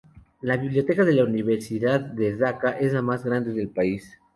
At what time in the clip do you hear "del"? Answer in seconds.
3.53-3.69